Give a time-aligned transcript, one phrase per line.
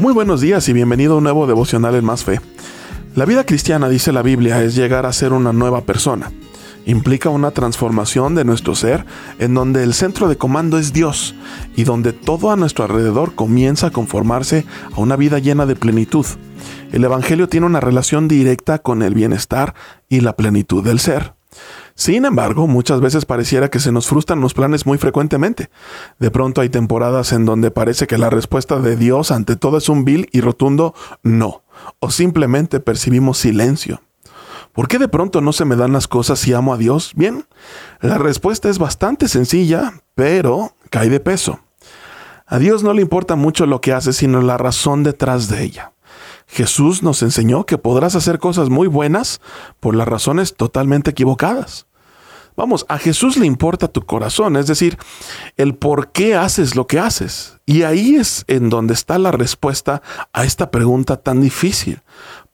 [0.00, 2.40] Muy buenos días y bienvenido a un nuevo devocional en Más Fe.
[3.14, 6.32] La vida cristiana, dice la Biblia, es llegar a ser una nueva persona.
[6.86, 9.04] Implica una transformación de nuestro ser
[9.38, 11.34] en donde el centro de comando es Dios
[11.76, 16.24] y donde todo a nuestro alrededor comienza a conformarse a una vida llena de plenitud.
[16.92, 19.74] El Evangelio tiene una relación directa con el bienestar
[20.08, 21.34] y la plenitud del ser.
[21.94, 25.70] Sin embargo, muchas veces pareciera que se nos frustran los planes muy frecuentemente.
[26.18, 29.88] De pronto hay temporadas en donde parece que la respuesta de Dios ante todo es
[29.88, 31.62] un vil y rotundo no,
[31.98, 34.00] o simplemente percibimos silencio.
[34.72, 37.12] ¿Por qué de pronto no se me dan las cosas si amo a Dios?
[37.16, 37.44] Bien,
[38.00, 41.60] la respuesta es bastante sencilla, pero cae de peso.
[42.46, 45.92] A Dios no le importa mucho lo que haces, sino la razón detrás de ella.
[46.50, 49.40] Jesús nos enseñó que podrás hacer cosas muy buenas
[49.78, 51.86] por las razones totalmente equivocadas.
[52.56, 54.98] Vamos, a Jesús le importa tu corazón, es decir,
[55.56, 57.58] el por qué haces lo que haces.
[57.64, 60.02] Y ahí es en donde está la respuesta
[60.32, 62.02] a esta pregunta tan difícil.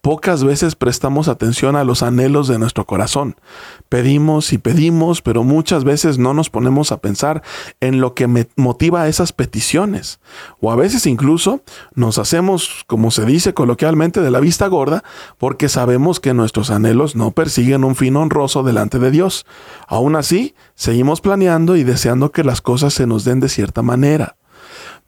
[0.07, 3.35] Pocas veces prestamos atención a los anhelos de nuestro corazón.
[3.89, 7.43] Pedimos y pedimos, pero muchas veces no nos ponemos a pensar
[7.81, 10.21] en lo que motiva esas peticiones.
[10.61, 11.61] O a veces incluso
[11.97, 15.03] nos hacemos, como se dice coloquialmente, de la vista gorda,
[15.39, 19.45] porque sabemos que nuestros anhelos no persiguen un fin honroso delante de Dios.
[19.89, 24.37] Aún así, seguimos planeando y deseando que las cosas se nos den de cierta manera.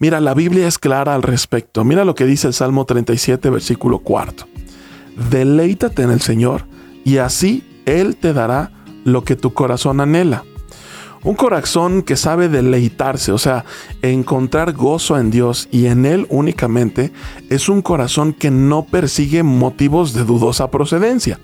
[0.00, 1.84] Mira, la Biblia es clara al respecto.
[1.84, 4.47] Mira lo que dice el Salmo 37, versículo 4
[5.30, 6.64] deleítate en el Señor
[7.04, 8.72] y así Él te dará
[9.04, 10.44] lo que tu corazón anhela.
[11.24, 13.64] Un corazón que sabe deleitarse, o sea,
[14.02, 17.12] encontrar gozo en Dios y en Él únicamente,
[17.50, 21.40] es un corazón que no persigue motivos de dudosa procedencia.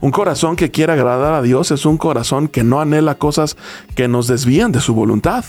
[0.00, 3.56] Un corazón que quiere agradar a Dios es un corazón que no anhela cosas
[3.96, 5.44] que nos desvían de su voluntad.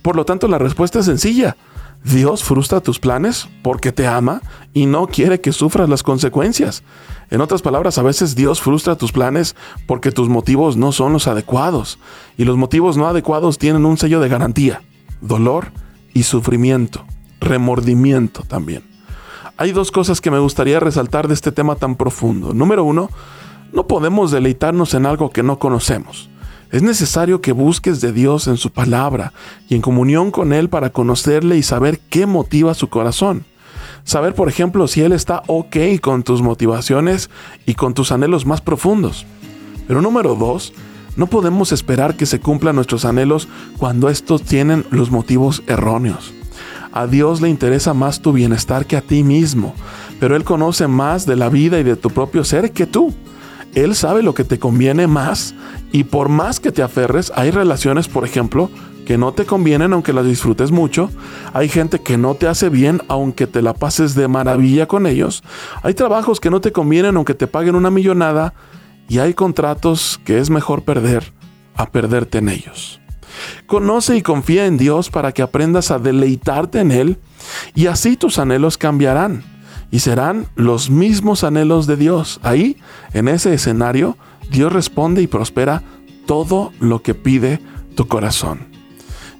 [0.00, 1.56] Por lo tanto, la respuesta es sencilla.
[2.04, 4.42] Dios frustra tus planes porque te ama
[4.74, 6.82] y no quiere que sufras las consecuencias.
[7.30, 9.56] En otras palabras, a veces Dios frustra tus planes
[9.86, 11.98] porque tus motivos no son los adecuados.
[12.36, 14.82] Y los motivos no adecuados tienen un sello de garantía,
[15.22, 15.72] dolor
[16.12, 17.04] y sufrimiento,
[17.40, 18.84] remordimiento también.
[19.56, 22.52] Hay dos cosas que me gustaría resaltar de este tema tan profundo.
[22.52, 23.08] Número uno,
[23.72, 26.28] no podemos deleitarnos en algo que no conocemos.
[26.74, 29.32] Es necesario que busques de Dios en su palabra
[29.68, 33.44] y en comunión con Él para conocerle y saber qué motiva su corazón.
[34.02, 37.30] Saber, por ejemplo, si Él está ok con tus motivaciones
[37.64, 39.24] y con tus anhelos más profundos.
[39.86, 40.72] Pero número dos,
[41.14, 43.46] no podemos esperar que se cumplan nuestros anhelos
[43.78, 46.34] cuando estos tienen los motivos erróneos.
[46.90, 49.74] A Dios le interesa más tu bienestar que a ti mismo,
[50.18, 53.14] pero Él conoce más de la vida y de tu propio ser que tú.
[53.74, 55.54] Él sabe lo que te conviene más
[55.92, 58.70] y por más que te aferres, hay relaciones, por ejemplo,
[59.04, 61.10] que no te convienen aunque las disfrutes mucho.
[61.52, 65.42] Hay gente que no te hace bien aunque te la pases de maravilla con ellos.
[65.82, 68.54] Hay trabajos que no te convienen aunque te paguen una millonada.
[69.08, 71.32] Y hay contratos que es mejor perder
[71.76, 73.00] a perderte en ellos.
[73.66, 77.18] Conoce y confía en Dios para que aprendas a deleitarte en Él
[77.74, 79.53] y así tus anhelos cambiarán
[79.94, 82.40] y serán los mismos anhelos de Dios.
[82.42, 82.78] Ahí,
[83.12, 84.16] en ese escenario,
[84.50, 85.84] Dios responde y prospera
[86.26, 87.60] todo lo que pide
[87.94, 88.66] tu corazón.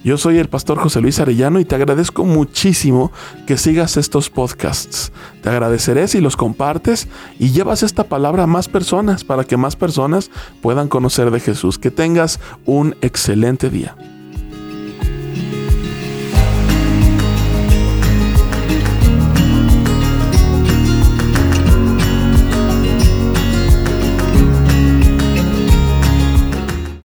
[0.05, 3.11] Yo soy el pastor José Luis Arellano y te agradezco muchísimo
[3.49, 5.11] que sigas estos podcasts.
[5.43, 7.09] Te agradeceré si los compartes
[7.41, 10.31] y llevas esta palabra a más personas para que más personas
[10.63, 11.81] puedan conocer de Jesús.
[11.81, 13.97] Que tengas un excelente día.